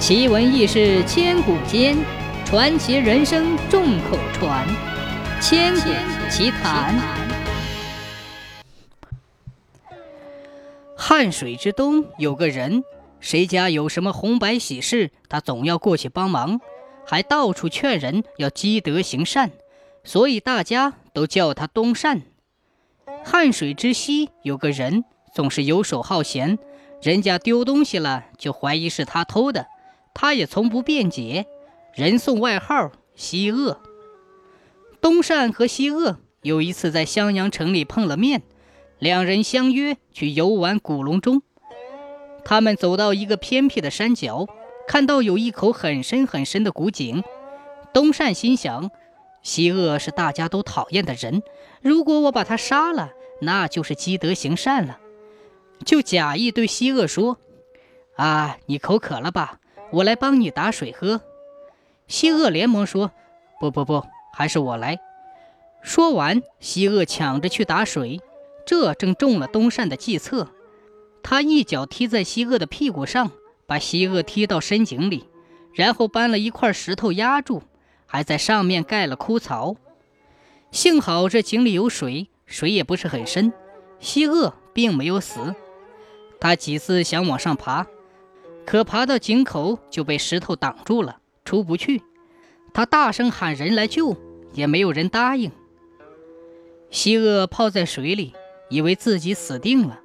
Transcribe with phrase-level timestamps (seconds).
[0.00, 1.94] 奇闻异事千古间，
[2.46, 4.66] 传奇人生众口传。
[5.42, 5.90] 千古
[6.30, 6.98] 奇谈。
[10.96, 12.82] 汉水之东有个人，
[13.20, 16.62] 谁家有什么红白喜事，他总要过去帮忙，
[17.04, 19.50] 还到处劝人要积德行善，
[20.02, 22.22] 所以大家都叫他东善。
[23.22, 25.04] 汉水之西有个人，
[25.34, 26.58] 总是游手好闲，
[27.02, 29.66] 人家丢东西了，就怀疑是他偷的。
[30.20, 31.46] 他也从不辩解，
[31.94, 33.80] 人送外号“西恶”。
[35.00, 38.42] 东善和西恶有一次在襄阳城里碰了面，
[38.98, 41.40] 两人相约去游玩古龙中。
[42.44, 44.46] 他们走到一个偏僻的山脚，
[44.86, 47.24] 看到有一口很深很深的古井。
[47.94, 48.90] 东善心想：
[49.42, 51.42] 西恶是大家都讨厌的人，
[51.80, 54.98] 如果我把他杀了，那就是积德行善了。
[55.86, 57.38] 就假意对西恶说
[58.16, 59.56] ：“啊，你口渴了吧？”
[59.92, 61.20] 我来帮你打水喝，
[62.06, 63.10] 西恶连忙说
[63.60, 64.98] ：“不不不，还是我来。”
[65.82, 68.20] 说完，西恶抢着去打水，
[68.66, 70.48] 这正中了东善的计策。
[71.22, 73.30] 他一脚踢在西恶的屁股上，
[73.66, 75.28] 把西恶踢到深井里，
[75.74, 77.62] 然后搬了一块石头压住，
[78.06, 79.76] 还在上面盖了枯草。
[80.70, 83.52] 幸好这井里有水，水也不是很深，
[83.98, 85.54] 西恶并没有死。
[86.38, 87.86] 他几次想往上爬。
[88.66, 92.02] 可爬到井口就被石头挡住了，出不去。
[92.72, 94.16] 他大声喊人来救，
[94.52, 95.50] 也没有人答应。
[96.90, 98.32] 西恶泡在水里，
[98.68, 100.00] 以为自己死定了，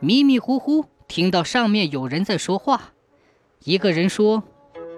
[0.00, 2.92] 迷迷糊糊听到上面有人在说话。
[3.64, 4.42] 一个人说：“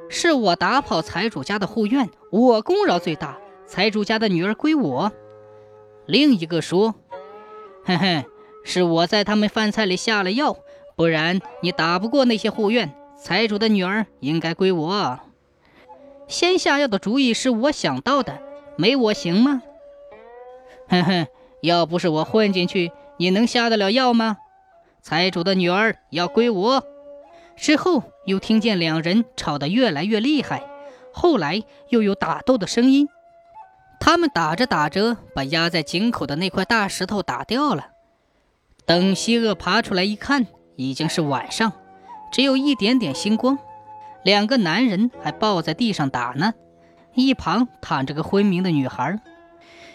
[0.09, 5.12] 是我打跑财主家的护院，我功劳最大，财主家的女儿归我。”
[6.06, 6.95] 另一个说
[7.84, 8.25] ：“哼哼，
[8.65, 10.56] 是我在他们饭菜里下了药。”
[10.97, 15.20] 不然你打不过那些护院，财主的女儿应该归我。
[16.28, 18.39] 先下药的主意是我想到的，
[18.77, 19.62] 没我行吗？
[20.89, 21.27] 哼哼，
[21.62, 24.38] 要不是我混进去，你能下得了药吗？
[25.03, 26.84] 财主的女儿要归我。
[27.56, 30.65] 之后又听见两人吵得越来越厉害，
[31.12, 33.09] 后来又有打斗的声音。
[34.00, 37.88] 他们打着打着，把压在井口的那块大石头打掉了。
[38.87, 40.47] 等西恶爬出来一看。
[40.77, 41.73] 已经是晚上，
[42.33, 43.59] 只有一点点星光。
[44.25, 46.55] 两个男人还抱在地上打呢，
[47.15, 49.21] 一旁躺着个昏迷的女孩。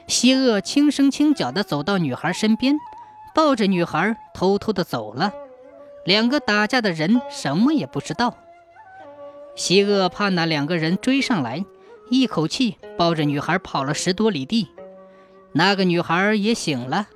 [0.08, 2.76] 西恶轻声轻脚地走到女孩身边，
[3.36, 5.34] 抱着女孩偷偷地走了。
[6.06, 8.36] 两个打架的人什么也不知道。
[9.56, 11.66] 西恶怕那两个人追上来，
[12.10, 14.70] 一口气抱着女孩跑了十多里地。
[15.52, 17.08] 那个女孩也醒了，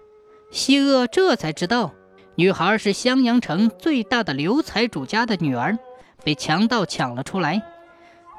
[0.51, 1.93] 西恶这才知道。
[2.35, 5.77] 女孩是襄阳城最大的刘财主家的女儿，
[6.23, 7.61] 被强盗抢了出来。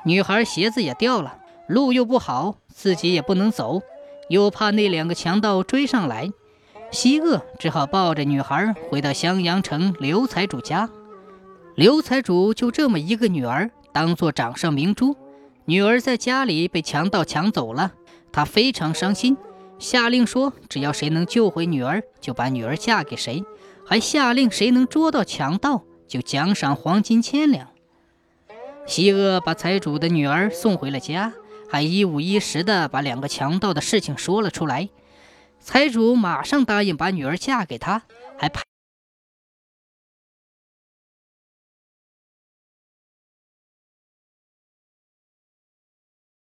[0.05, 1.39] 女孩鞋子也掉了，
[1.69, 3.83] 路又不好，自己也不能走，
[4.29, 6.29] 又怕那两个强盗追上来。
[6.91, 10.91] 西恶只好抱着女孩回到襄阳城刘财主家。
[11.77, 15.17] 刘财主就这么一个女儿，当做掌上明珠。
[15.67, 17.93] 女儿在家里被强盗抢走了，
[18.33, 19.37] 他非常伤心，
[19.79, 23.45] 下令说：只要谁能救回女儿，就把女儿嫁给谁。
[23.87, 27.71] 还下令，谁能捉到强盗，就奖赏黄金千两。
[28.87, 31.33] 西鄂把财主的女儿送回了家，
[31.71, 34.89] 还一五一十地把两个强盗的事情说了出来。
[35.61, 38.03] 财主马上答应把女儿嫁给他，
[38.37, 38.63] 还派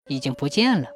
[0.09, 0.89] 已经不见了。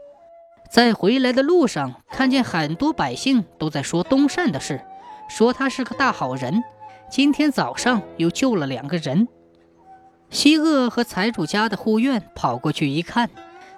[0.71, 4.85] 在回来的路上，看见很多百姓都在说东善的事。
[5.31, 6.65] 说他是个大好人，
[7.09, 9.29] 今天早上又救了两个人。
[10.29, 13.31] 西恶和财主家的护院跑过去一看，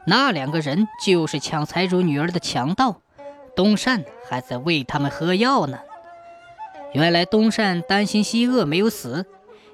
[0.06, 3.02] 那两个人就是抢财主女儿的强盗。
[3.54, 5.78] 东善还在喂他们喝药呢。
[6.94, 9.26] 原来东善担心西恶没有死，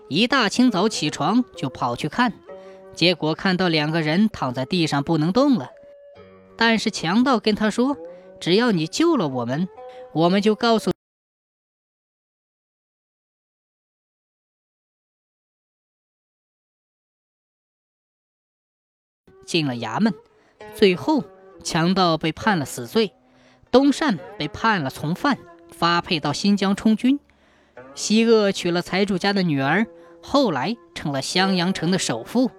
[0.09, 2.33] 一大清早起床就跑去看，
[2.93, 5.71] 结果看到两个人躺在地上不能动了。
[6.57, 7.97] 但是强盗跟他说
[8.41, 9.69] ：“只要你救了我们，
[10.13, 10.91] 我们就告诉。”
[19.49, 20.13] 进了衙门，
[20.75, 21.25] 最后
[21.65, 23.15] 强盗被判了死罪，
[23.71, 25.39] 东善被判了从犯，
[25.73, 27.19] 发配到新疆充军。
[27.95, 29.87] 西恶娶了财主家的女儿，
[30.23, 32.51] 后来成了襄阳城的首富。